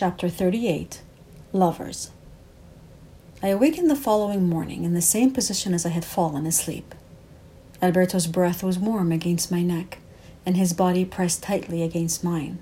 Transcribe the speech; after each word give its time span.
Chapter 0.00 0.28
38 0.28 1.02
Lovers. 1.52 2.12
I 3.42 3.48
awakened 3.48 3.90
the 3.90 3.96
following 3.96 4.48
morning 4.48 4.84
in 4.84 4.94
the 4.94 5.02
same 5.02 5.32
position 5.32 5.74
as 5.74 5.84
I 5.84 5.88
had 5.88 6.04
fallen 6.04 6.46
asleep. 6.46 6.94
Alberto's 7.82 8.28
breath 8.28 8.62
was 8.62 8.78
warm 8.78 9.10
against 9.10 9.50
my 9.50 9.60
neck, 9.60 9.98
and 10.46 10.56
his 10.56 10.72
body 10.72 11.04
pressed 11.04 11.42
tightly 11.42 11.82
against 11.82 12.22
mine. 12.22 12.60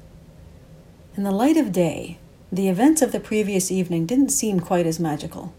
In 1.15 1.25
the 1.25 1.31
light 1.31 1.59
of 1.59 1.73
day, 1.73 2.17
the 2.51 2.71
events 2.71 3.03
of 3.03 3.13
the 3.13 3.21
previous 3.21 3.71
evening 3.71 4.07
didn't 4.07 4.31
seem 4.31 4.59
quite 4.59 4.87
as 4.87 4.99
magical. 4.99 5.53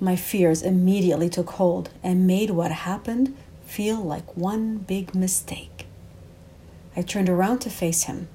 My 0.00 0.16
fears 0.16 0.60
immediately 0.60 1.30
took 1.30 1.48
hold 1.52 1.88
and 2.02 2.26
made 2.26 2.50
what 2.50 2.72
happened 2.72 3.34
feel 3.64 4.02
like 4.02 4.36
one 4.36 4.76
big 4.76 5.14
mistake. 5.14 5.86
I 6.94 7.00
turned 7.00 7.30
around 7.30 7.60
to 7.60 7.70
face 7.70 8.02
him. 8.02 8.28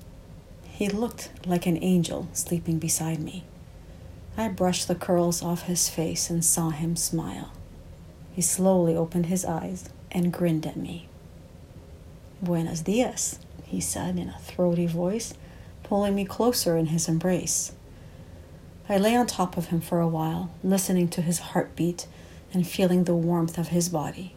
He 0.75 0.89
looked 0.89 1.29
like 1.45 1.65
an 1.67 1.81
angel 1.81 2.27
sleeping 2.33 2.79
beside 2.79 3.21
me. 3.21 3.45
I 4.35 4.49
brushed 4.49 4.89
the 4.89 4.95
curls 4.95 5.41
off 5.41 5.63
his 5.63 5.87
face 5.87 6.29
and 6.29 6.43
saw 6.43 6.71
him 6.71 6.97
smile. 6.97 7.53
He 8.33 8.41
slowly 8.41 8.93
opened 8.93 9.27
his 9.27 9.45
eyes 9.45 9.87
and 10.11 10.33
grinned 10.33 10.65
at 10.65 10.75
me. 10.75 11.07
Buenos 12.41 12.81
dias, 12.81 13.39
he 13.63 13.79
said 13.79 14.19
in 14.19 14.27
a 14.27 14.37
throaty 14.39 14.85
voice, 14.85 15.33
pulling 15.83 16.13
me 16.13 16.25
closer 16.25 16.75
in 16.75 16.87
his 16.87 17.07
embrace. 17.07 17.71
I 18.89 18.97
lay 18.97 19.15
on 19.15 19.27
top 19.27 19.55
of 19.55 19.67
him 19.67 19.79
for 19.79 20.01
a 20.01 20.09
while, 20.09 20.51
listening 20.61 21.07
to 21.11 21.21
his 21.21 21.39
heartbeat 21.39 22.05
and 22.53 22.67
feeling 22.67 23.05
the 23.05 23.15
warmth 23.15 23.57
of 23.57 23.69
his 23.69 23.87
body. 23.87 24.35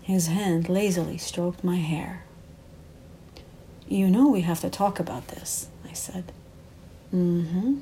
His 0.00 0.28
hand 0.28 0.70
lazily 0.70 1.18
stroked 1.18 1.62
my 1.62 1.76
hair. 1.76 2.24
You 3.90 4.08
know 4.08 4.28
we 4.28 4.42
have 4.42 4.60
to 4.60 4.70
talk 4.70 5.00
about 5.00 5.26
this, 5.26 5.66
I 5.84 5.94
said. 5.94 6.30
Mm 7.12 7.48
hmm, 7.48 7.78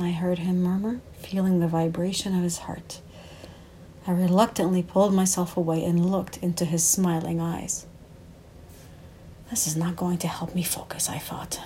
I 0.00 0.12
heard 0.12 0.38
him 0.38 0.62
murmur, 0.62 1.00
feeling 1.18 1.58
the 1.58 1.66
vibration 1.66 2.36
of 2.36 2.44
his 2.44 2.58
heart. 2.58 3.00
I 4.06 4.12
reluctantly 4.12 4.84
pulled 4.84 5.12
myself 5.12 5.56
away 5.56 5.84
and 5.84 6.08
looked 6.08 6.36
into 6.36 6.64
his 6.64 6.84
smiling 6.84 7.40
eyes. 7.40 7.84
This 9.50 9.66
is 9.66 9.76
not 9.76 9.96
going 9.96 10.18
to 10.18 10.28
help 10.28 10.54
me 10.54 10.62
focus, 10.62 11.08
I 11.08 11.18
thought. 11.18 11.60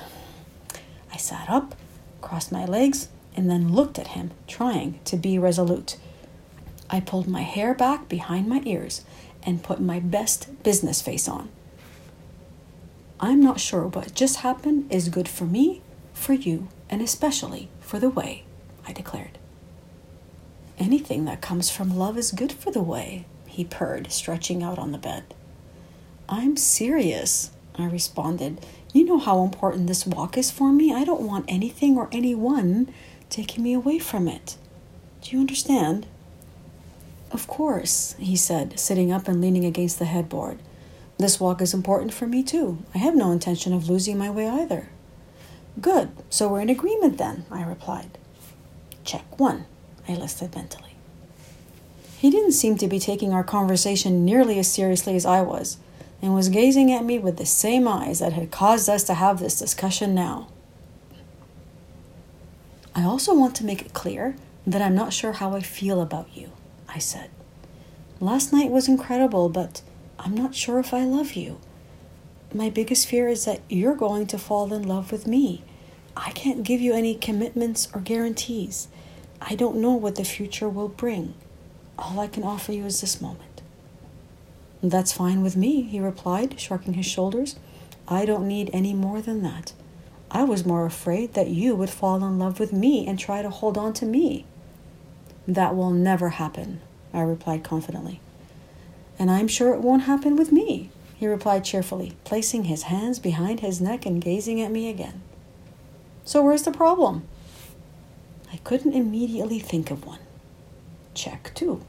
I 1.12 1.18
sat 1.18 1.50
up, 1.50 1.74
crossed 2.22 2.50
my 2.50 2.64
legs, 2.64 3.08
and 3.36 3.50
then 3.50 3.74
looked 3.74 3.98
at 3.98 4.16
him, 4.16 4.30
trying 4.48 4.98
to 5.04 5.18
be 5.18 5.38
resolute. 5.38 5.98
I 6.88 7.00
pulled 7.00 7.28
my 7.28 7.42
hair 7.42 7.74
back 7.74 8.08
behind 8.08 8.48
my 8.48 8.62
ears 8.64 9.04
and 9.42 9.62
put 9.62 9.78
my 9.78 10.00
best 10.00 10.62
business 10.62 11.02
face 11.02 11.28
on. 11.28 11.50
I'm 13.20 13.40
not 13.40 13.60
sure 13.60 13.86
what 13.86 14.14
just 14.14 14.38
happened 14.38 14.92
is 14.92 15.08
good 15.08 15.28
for 15.28 15.44
me, 15.44 15.82
for 16.12 16.32
you, 16.32 16.68
and 16.90 17.00
especially 17.00 17.68
for 17.80 17.98
the 17.98 18.10
way, 18.10 18.44
I 18.86 18.92
declared. 18.92 19.38
Anything 20.78 21.24
that 21.26 21.40
comes 21.40 21.70
from 21.70 21.96
love 21.96 22.18
is 22.18 22.32
good 22.32 22.52
for 22.52 22.70
the 22.70 22.82
way, 22.82 23.26
he 23.46 23.64
purred, 23.64 24.10
stretching 24.10 24.62
out 24.62 24.78
on 24.78 24.92
the 24.92 24.98
bed. 24.98 25.22
I'm 26.28 26.56
serious, 26.56 27.52
I 27.76 27.86
responded. 27.86 28.64
You 28.92 29.04
know 29.04 29.18
how 29.18 29.42
important 29.42 29.86
this 29.86 30.06
walk 30.06 30.36
is 30.36 30.50
for 30.50 30.72
me. 30.72 30.92
I 30.92 31.04
don't 31.04 31.22
want 31.22 31.44
anything 31.48 31.96
or 31.96 32.08
anyone 32.10 32.92
taking 33.30 33.62
me 33.62 33.74
away 33.74 33.98
from 33.98 34.28
it. 34.28 34.56
Do 35.20 35.30
you 35.30 35.40
understand? 35.40 36.06
Of 37.30 37.46
course, 37.46 38.14
he 38.18 38.36
said, 38.36 38.78
sitting 38.78 39.10
up 39.10 39.26
and 39.28 39.40
leaning 39.40 39.64
against 39.64 39.98
the 39.98 40.04
headboard. 40.04 40.58
This 41.18 41.38
walk 41.38 41.62
is 41.62 41.72
important 41.74 42.12
for 42.12 42.26
me 42.26 42.42
too. 42.42 42.78
I 42.94 42.98
have 42.98 43.14
no 43.14 43.30
intention 43.30 43.72
of 43.72 43.88
losing 43.88 44.18
my 44.18 44.30
way 44.30 44.48
either. 44.48 44.88
Good, 45.80 46.10
so 46.30 46.48
we're 46.48 46.60
in 46.60 46.70
agreement 46.70 47.18
then, 47.18 47.44
I 47.50 47.62
replied. 47.62 48.18
Check 49.04 49.38
one, 49.38 49.66
I 50.08 50.14
listed 50.14 50.54
mentally. 50.54 50.96
He 52.18 52.30
didn't 52.30 52.52
seem 52.52 52.78
to 52.78 52.88
be 52.88 52.98
taking 52.98 53.32
our 53.32 53.44
conversation 53.44 54.24
nearly 54.24 54.58
as 54.58 54.72
seriously 54.72 55.14
as 55.14 55.26
I 55.26 55.42
was, 55.42 55.78
and 56.22 56.34
was 56.34 56.48
gazing 56.48 56.90
at 56.90 57.04
me 57.04 57.18
with 57.18 57.36
the 57.36 57.46
same 57.46 57.86
eyes 57.86 58.20
that 58.20 58.32
had 58.32 58.50
caused 58.50 58.88
us 58.88 59.04
to 59.04 59.14
have 59.14 59.40
this 59.40 59.58
discussion 59.58 60.14
now. 60.14 60.48
I 62.94 63.02
also 63.04 63.34
want 63.34 63.54
to 63.56 63.64
make 63.64 63.82
it 63.82 63.92
clear 63.92 64.36
that 64.66 64.80
I'm 64.80 64.94
not 64.94 65.12
sure 65.12 65.32
how 65.32 65.54
I 65.54 65.60
feel 65.60 66.00
about 66.00 66.34
you, 66.34 66.52
I 66.88 66.98
said. 66.98 67.28
Last 68.20 68.52
night 68.52 68.70
was 68.70 68.88
incredible, 68.88 69.48
but 69.48 69.82
I'm 70.24 70.34
not 70.34 70.54
sure 70.54 70.78
if 70.78 70.94
I 70.94 71.04
love 71.04 71.34
you. 71.34 71.60
My 72.54 72.70
biggest 72.70 73.06
fear 73.06 73.28
is 73.28 73.44
that 73.44 73.60
you're 73.68 73.94
going 73.94 74.26
to 74.28 74.38
fall 74.38 74.72
in 74.72 74.82
love 74.82 75.12
with 75.12 75.26
me. 75.26 75.62
I 76.16 76.30
can't 76.30 76.62
give 76.62 76.80
you 76.80 76.94
any 76.94 77.14
commitments 77.14 77.88
or 77.92 78.00
guarantees. 78.00 78.88
I 79.42 79.54
don't 79.54 79.76
know 79.76 79.92
what 79.92 80.14
the 80.14 80.24
future 80.24 80.68
will 80.68 80.88
bring. 80.88 81.34
All 81.98 82.18
I 82.18 82.28
can 82.28 82.42
offer 82.42 82.72
you 82.72 82.86
is 82.86 83.02
this 83.02 83.20
moment. 83.20 83.60
That's 84.82 85.12
fine 85.12 85.42
with 85.42 85.56
me, 85.56 85.82
he 85.82 86.00
replied, 86.00 86.58
shrugging 86.58 86.94
his 86.94 87.06
shoulders. 87.06 87.56
I 88.08 88.24
don't 88.24 88.48
need 88.48 88.70
any 88.72 88.94
more 88.94 89.20
than 89.20 89.42
that. 89.42 89.74
I 90.30 90.44
was 90.44 90.64
more 90.64 90.86
afraid 90.86 91.34
that 91.34 91.48
you 91.48 91.74
would 91.74 91.90
fall 91.90 92.24
in 92.24 92.38
love 92.38 92.58
with 92.58 92.72
me 92.72 93.06
and 93.06 93.18
try 93.18 93.42
to 93.42 93.50
hold 93.50 93.76
on 93.76 93.92
to 93.94 94.06
me. 94.06 94.46
That 95.46 95.76
will 95.76 95.90
never 95.90 96.30
happen, 96.30 96.80
I 97.12 97.20
replied 97.20 97.62
confidently. 97.62 98.20
And 99.18 99.30
I'm 99.30 99.48
sure 99.48 99.72
it 99.74 99.80
won't 99.80 100.02
happen 100.02 100.36
with 100.36 100.52
me, 100.52 100.90
he 101.16 101.26
replied 101.26 101.64
cheerfully, 101.64 102.14
placing 102.24 102.64
his 102.64 102.84
hands 102.84 103.18
behind 103.18 103.60
his 103.60 103.80
neck 103.80 104.04
and 104.04 104.20
gazing 104.20 104.60
at 104.60 104.70
me 104.70 104.90
again. 104.90 105.22
So 106.24 106.42
where's 106.42 106.62
the 106.62 106.72
problem? 106.72 107.26
I 108.52 108.56
couldn't 108.58 108.92
immediately 108.92 109.58
think 109.58 109.90
of 109.90 110.06
one. 110.06 110.20
Check 111.14 111.52
two. 111.54 111.82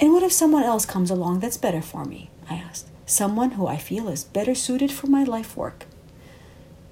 And 0.00 0.12
what 0.12 0.22
if 0.22 0.32
someone 0.32 0.62
else 0.62 0.84
comes 0.84 1.10
along 1.10 1.40
that's 1.40 1.56
better 1.56 1.82
for 1.82 2.04
me? 2.04 2.30
I 2.48 2.54
asked. 2.54 2.88
Someone 3.06 3.52
who 3.52 3.66
I 3.66 3.76
feel 3.76 4.08
is 4.08 4.24
better 4.24 4.54
suited 4.54 4.90
for 4.90 5.06
my 5.06 5.22
life 5.24 5.56
work. 5.56 5.86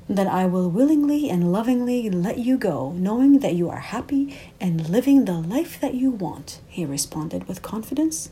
Then 0.08 0.28
I 0.28 0.46
will 0.46 0.68
willingly 0.68 1.30
and 1.30 1.52
lovingly 1.52 2.10
let 2.10 2.38
you 2.38 2.58
go, 2.58 2.92
knowing 2.92 3.38
that 3.40 3.54
you 3.54 3.70
are 3.70 3.78
happy 3.78 4.36
and 4.60 4.88
living 4.88 5.24
the 5.24 5.40
life 5.40 5.80
that 5.80 5.94
you 5.94 6.10
want, 6.10 6.60
he 6.68 6.84
responded 6.84 7.46
with 7.46 7.62
confidence. 7.62 8.28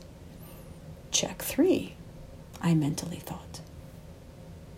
Check 1.11 1.41
three, 1.41 1.93
I 2.61 2.73
mentally 2.73 3.17
thought. 3.17 3.61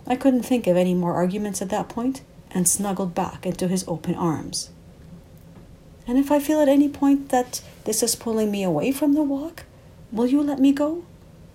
I 0.08 0.16
couldn't 0.16 0.44
think 0.44 0.68
of 0.68 0.78
any 0.78 0.94
more 0.94 1.14
arguments 1.14 1.62
at 1.62 1.70
that 1.70 1.90
point 1.90 2.22
and 2.52 2.68
snuggled 2.68 3.16
back 3.16 3.46
into 3.46 3.68
his 3.68 3.86
open 3.88 4.16
arms. 4.16 4.72
And 6.08 6.18
if 6.18 6.32
I 6.32 6.40
feel 6.40 6.60
at 6.60 6.68
any 6.68 6.90
point 6.90 7.30
that 7.30 7.62
this 7.86 8.02
is 8.04 8.16
pulling 8.16 8.52
me 8.52 8.64
away 8.64 8.92
from 8.92 9.14
the 9.14 9.24
walk, 9.24 9.64
will 10.12 10.28
you 10.28 10.42
let 10.42 10.60
me 10.60 10.72
go? 10.72 11.04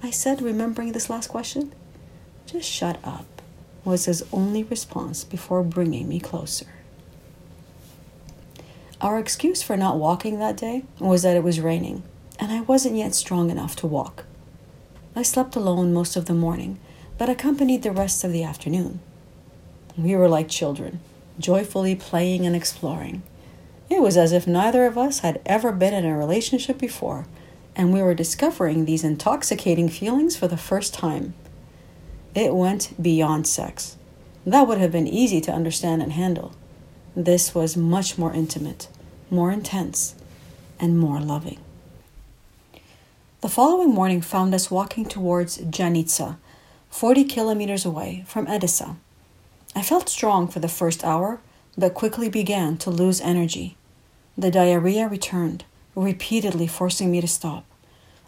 I 0.03 0.11
said, 0.11 0.41
remembering 0.41 0.93
this 0.93 1.11
last 1.11 1.29
question. 1.29 1.75
Just 2.47 2.69
shut 2.71 2.99
up, 3.03 3.27
was 3.85 4.05
his 4.05 4.25
only 4.33 4.63
response 4.63 5.25
before 5.25 5.63
bringing 5.63 6.09
me 6.09 6.21
closer. 6.21 6.67
Our 9.01 9.19
excuse 9.19 9.63
for 9.63 9.77
not 9.77 9.99
walking 9.99 10.39
that 10.39 10.57
day 10.57 10.85
was 10.99 11.23
that 11.23 11.37
it 11.37 11.43
was 11.43 11.61
raining, 11.61 12.03
and 12.39 12.53
I 12.53 12.61
wasn't 12.61 12.97
yet 12.97 13.15
strong 13.15 13.51
enough 13.51 13.77
to 13.77 13.87
walk. 13.87 14.25
I 15.19 15.23
slept 15.23 15.57
alone 15.57 15.95
most 15.95 16.15
of 16.15 16.27
the 16.27 16.35
morning, 16.35 16.79
but 17.17 17.31
accompanied 17.31 17.83
the 17.83 17.91
rest 17.91 18.23
of 18.23 18.33
the 18.33 18.45
afternoon. 18.45 19.01
We 19.97 20.15
were 20.15 20.29
like 20.29 20.51
children, 20.51 21.01
joyfully 21.39 21.97
playing 21.97 22.45
and 22.45 22.55
exploring. 22.55 23.23
It 23.89 24.03
was 24.03 24.19
as 24.19 24.33
if 24.33 24.47
neither 24.47 24.85
of 24.85 24.99
us 24.99 25.21
had 25.21 25.41
ever 25.47 25.73
been 25.73 25.95
in 25.95 26.05
a 26.05 26.15
relationship 26.15 26.77
before, 26.77 27.27
and 27.75 27.95
we 27.95 28.03
were 28.03 28.13
discovering 28.13 28.85
these 28.85 29.05
intoxicating 29.05 29.89
feelings 29.89 30.37
for 30.37 30.49
the 30.49 30.59
first 30.59 30.93
time. 30.93 31.33
It 32.35 32.55
went 32.55 32.93
beyond 33.01 33.47
sex. 33.47 33.97
That 34.45 34.69
would 34.69 34.77
have 34.77 34.93
been 34.93 35.09
easy 35.09 35.41
to 35.41 35.53
understand 35.53 36.03
and 36.03 36.13
handle. 36.13 36.53
This 37.17 37.55
was 37.55 37.75
much 37.75 38.19
more 38.19 38.35
intimate, 38.35 38.89
more 39.31 39.51
intense, 39.51 40.15
and 40.79 40.99
more 40.99 41.21
loving. 41.21 41.59
The 43.47 43.53
following 43.53 43.95
morning 43.95 44.23
found 44.23 44.53
us 44.57 44.73
walking 44.73 45.05
towards 45.05 45.59
Janitsa, 45.59 46.37
40 46.91 47.23
kilometers 47.23 47.85
away 47.85 48.25
from 48.27 48.49
Edessa. 48.49 48.97
I 49.73 49.83
felt 49.83 50.09
strong 50.09 50.49
for 50.49 50.59
the 50.59 50.67
first 50.67 51.05
hour, 51.05 51.39
but 51.79 51.95
quickly 51.95 52.29
began 52.29 52.77
to 52.79 52.91
lose 52.91 53.21
energy. 53.21 53.77
The 54.37 54.51
diarrhea 54.51 55.07
returned, 55.07 55.65
repeatedly 55.95 56.67
forcing 56.67 57.13
me 57.13 57.21
to 57.21 57.29
stop. 57.29 57.65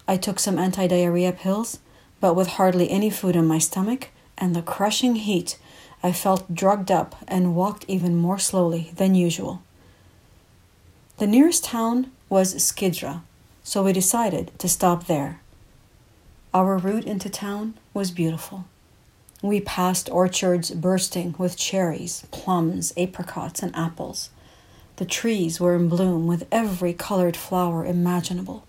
I 0.06 0.19
took 0.19 0.38
some 0.38 0.56
anti 0.56 0.87
diarrhea 0.87 1.32
pills, 1.32 1.81
but 2.20 2.35
with 2.35 2.50
hardly 2.50 2.88
any 2.88 3.11
food 3.11 3.35
in 3.35 3.44
my 3.44 3.59
stomach 3.59 4.11
and 4.38 4.55
the 4.55 4.62
crushing 4.62 5.17
heat, 5.17 5.59
I 6.00 6.12
felt 6.12 6.55
drugged 6.55 6.93
up 6.93 7.17
and 7.26 7.56
walked 7.56 7.85
even 7.88 8.15
more 8.15 8.38
slowly 8.38 8.93
than 8.94 9.17
usual. 9.17 9.62
The 11.17 11.26
nearest 11.26 11.65
town 11.65 12.12
was 12.29 12.55
Skidra, 12.55 13.23
so 13.69 13.82
we 13.82 13.93
decided 13.93 14.50
to 14.59 14.67
stop 14.67 15.05
there. 15.05 15.43
Our 16.55 16.79
route 16.79 17.05
into 17.05 17.29
town 17.29 17.75
was 17.93 18.11
beautiful. 18.11 18.65
We 19.43 19.61
passed 19.61 20.09
orchards 20.09 20.70
bursting 20.70 21.35
with 21.37 21.59
cherries, 21.59 22.25
plums, 22.31 22.94
apricots, 22.97 23.62
and 23.62 23.76
apples. 23.76 24.31
The 24.97 25.05
trees 25.05 25.61
were 25.61 25.76
in 25.76 25.91
bloom 25.91 26.26
with 26.26 26.49
every 26.50 26.94
colored 26.94 27.37
flower 27.37 27.85
imaginable. 27.85 28.65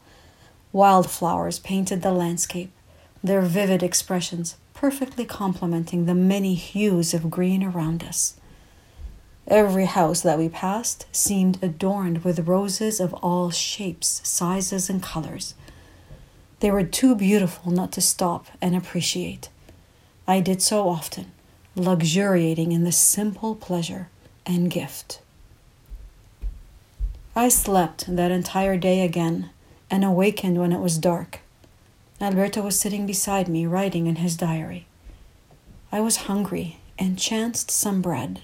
Wildflowers 0.73 1.59
painted 1.59 2.01
the 2.01 2.11
landscape, 2.11 2.73
their 3.23 3.41
vivid 3.41 3.81
expressions 3.81 4.57
perfectly 4.73 5.23
complementing 5.23 6.07
the 6.07 6.13
many 6.13 6.55
hues 6.55 7.13
of 7.13 7.31
green 7.31 7.63
around 7.63 8.03
us. 8.03 8.33
Every 9.49 9.85
house 9.85 10.21
that 10.21 10.37
we 10.37 10.47
passed 10.47 11.07
seemed 11.11 11.63
adorned 11.63 12.23
with 12.23 12.47
roses 12.47 12.99
of 12.99 13.15
all 13.15 13.49
shapes, 13.49 14.21
sizes, 14.23 14.91
and 14.91 15.01
colors. 15.01 15.55
They 16.59 16.69
were 16.69 16.83
too 16.83 17.15
beautiful 17.15 17.71
not 17.71 17.91
to 17.93 18.01
stop 18.01 18.45
and 18.61 18.75
appreciate. 18.75 19.49
I 20.27 20.39
did 20.39 20.61
so 20.61 20.87
often, 20.87 21.31
luxuriating 21.75 22.71
in 22.71 22.83
the 22.83 22.91
simple 22.91 23.55
pleasure 23.55 24.09
and 24.45 24.69
gift. 24.69 25.19
I 27.35 27.49
slept 27.49 28.15
that 28.15 28.29
entire 28.29 28.77
day 28.77 29.01
again 29.01 29.49
and 29.89 30.05
awakened 30.05 30.59
when 30.59 30.71
it 30.71 30.79
was 30.79 30.99
dark. 30.99 31.39
Alberto 32.21 32.61
was 32.61 32.79
sitting 32.79 33.07
beside 33.07 33.47
me, 33.47 33.65
writing 33.65 34.05
in 34.05 34.17
his 34.17 34.37
diary. 34.37 34.85
I 35.91 36.01
was 36.01 36.27
hungry 36.27 36.77
and 36.99 37.17
chanced 37.17 37.71
some 37.71 38.01
bread. 38.01 38.41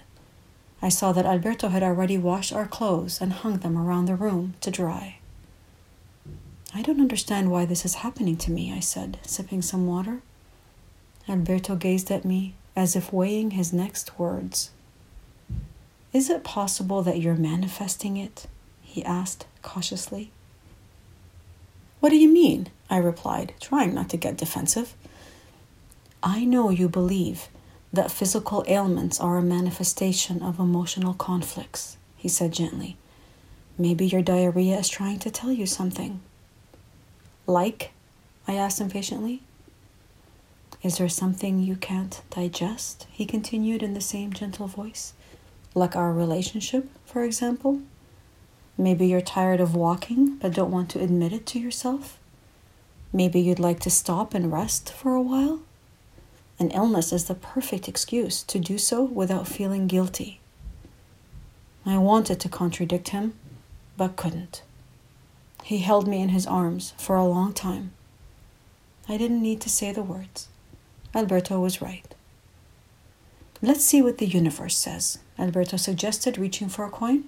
I 0.86 0.90
saw 0.90 1.14
that 1.14 1.26
Alberto 1.26 1.70
had 1.70 1.82
already 1.82 2.16
washed 2.16 2.54
our 2.54 2.68
clothes 2.68 3.20
and 3.20 3.34
hung 3.34 3.58
them 3.58 3.76
around 3.76 4.06
the 4.06 4.14
room 4.14 4.54
to 4.62 4.70
dry. 4.70 5.18
I 6.76 6.84
don't 6.84 7.02
understand 7.02 7.50
why 7.50 7.66
this 7.66 7.86
is 7.86 7.96
happening 8.06 8.38
to 8.38 8.52
me, 8.52 8.72
I 8.72 8.82
said, 8.82 9.18
sipping 9.24 9.64
some 9.64 9.88
water. 9.88 10.22
Alberto 11.28 11.76
gazed 11.76 12.12
at 12.12 12.24
me 12.24 12.54
as 12.76 12.96
if 12.96 13.12
weighing 13.12 13.52
his 13.52 13.74
next 13.74 14.20
words. 14.20 14.70
Is 16.14 16.30
it 16.30 16.44
possible 16.44 17.02
that 17.02 17.20
you're 17.20 17.34
manifesting 17.34 18.16
it? 18.16 18.46
he 18.84 19.04
asked 19.04 19.48
cautiously. 19.64 20.30
What 22.00 22.10
do 22.10 22.18
you 22.18 22.30
mean? 22.30 22.68
I 22.92 22.98
replied, 22.98 23.56
trying 23.60 23.96
not 23.96 24.10
to 24.10 24.18
get 24.18 24.38
defensive. 24.38 24.94
I 26.22 26.46
know 26.46 26.70
you 26.70 26.88
believe 26.88 27.50
that 27.96 28.12
physical 28.12 28.64
ailments 28.68 29.20
are 29.20 29.38
a 29.38 29.42
manifestation 29.42 30.42
of 30.42 30.60
emotional 30.60 31.14
conflicts, 31.14 31.98
he 32.16 32.28
said 32.28 32.52
gently. 32.52 32.98
Maybe 33.78 34.06
your 34.06 34.22
diarrhea 34.22 34.78
is 34.78 34.90
trying 34.90 35.20
to 35.20 35.32
tell 35.32 35.52
you 35.52 35.66
something. 35.66 36.22
Like? 37.48 37.92
I 38.48 38.54
asked 38.56 38.80
impatiently. 38.80 39.42
Is 40.84 40.98
there 40.98 41.10
something 41.10 41.60
you 41.60 41.76
can't 41.76 42.22
digest? 42.30 43.08
He 43.12 43.26
continued 43.26 43.82
in 43.82 43.94
the 43.94 44.02
same 44.02 44.32
gentle 44.34 44.68
voice. 44.68 45.14
Like 45.74 45.96
our 45.96 46.14
relationship, 46.14 46.88
for 47.06 47.24
example? 47.24 47.82
Maybe 48.78 49.08
you're 49.08 49.22
tired 49.22 49.60
of 49.60 49.76
walking 49.76 50.36
but 50.36 50.54
don't 50.54 50.72
want 50.72 50.90
to 50.92 51.02
admit 51.02 51.34
it 51.34 51.46
to 51.48 51.60
yourself? 51.60 52.20
Maybe 53.12 53.40
you'd 53.40 53.60
like 53.60 53.80
to 53.82 53.90
stop 53.90 54.34
and 54.34 54.52
rest 54.52 54.92
for 54.92 55.16
a 55.16 55.22
while? 55.22 55.62
An 56.58 56.72
illness 56.72 57.12
is 57.12 57.26
the 57.26 57.36
perfect 57.36 57.88
excuse 57.88 58.42
to 58.44 58.60
do 58.60 58.78
so 58.78 59.04
without 59.04 59.48
feeling 59.48 59.88
guilty. 59.88 60.40
I 61.86 61.98
wanted 61.98 62.40
to 62.40 62.50
contradict 62.50 63.10
him, 63.10 63.34
but 63.98 64.16
couldn't. 64.16 64.64
He 65.64 65.80
held 65.80 66.08
me 66.08 66.22
in 66.22 66.30
his 66.30 66.48
arms 66.48 66.94
for 66.98 67.16
a 67.16 67.26
long 67.26 67.54
time. 67.54 67.92
I 69.10 69.18
didn't 69.18 69.42
need 69.42 69.62
to 69.62 69.70
say 69.70 69.92
the 69.92 70.02
words. 70.02 70.48
Alberto 71.14 71.60
was 71.60 71.82
right. 71.82 72.16
Let's 73.62 73.84
see 73.84 74.02
what 74.02 74.18
the 74.18 74.26
universe 74.26 74.78
says, 74.78 75.20
Alberto 75.38 75.78
suggested, 75.78 76.38
reaching 76.38 76.70
for 76.70 76.86
a 76.86 76.90
coin. 76.90 77.26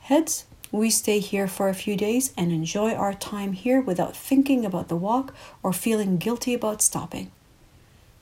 Heads, 0.00 0.46
we 0.70 0.90
stay 0.90 1.20
here 1.20 1.46
for 1.46 1.68
a 1.68 1.74
few 1.74 1.96
days 1.96 2.32
and 2.36 2.52
enjoy 2.52 2.92
our 2.92 3.14
time 3.14 3.52
here 3.52 3.80
without 3.80 4.16
thinking 4.16 4.64
about 4.64 4.88
the 4.88 4.96
walk 4.96 5.34
or 5.62 5.72
feeling 5.72 6.18
guilty 6.18 6.54
about 6.54 6.82
stopping. 6.82 7.30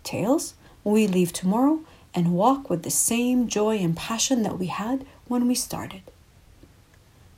Tails, 0.02 0.54
we 0.84 1.06
leave 1.06 1.32
tomorrow 1.32 1.80
and 2.14 2.34
walk 2.34 2.68
with 2.68 2.82
the 2.82 2.90
same 2.90 3.48
joy 3.48 3.78
and 3.78 3.96
passion 3.96 4.42
that 4.42 4.58
we 4.58 4.66
had 4.66 5.06
when 5.28 5.46
we 5.48 5.54
started. 5.54 6.02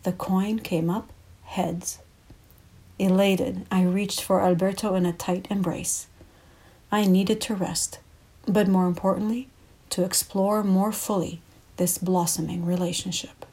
The 0.03 0.13
coin 0.13 0.59
came 0.59 0.91
up 0.91 1.11
heads. 1.45 1.99
Elated, 2.99 3.67
I 3.71 3.83
reached 3.83 4.21
for 4.23 4.41
Alberto 4.41 4.95
in 4.95 5.07
a 5.07 5.13
tight 5.13 5.47
embrace. 5.51 6.07
I 6.91 7.07
needed 7.07 7.41
to 7.43 7.55
rest, 7.55 7.99
but 8.47 8.69
more 8.69 8.87
importantly, 8.87 9.49
to 9.91 10.05
explore 10.05 10.63
more 10.63 10.93
fully 10.93 11.41
this 11.77 11.99
blossoming 11.99 12.65
relationship. 12.65 13.47